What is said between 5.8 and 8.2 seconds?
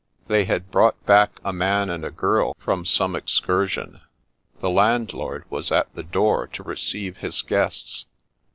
the door to receive his guests.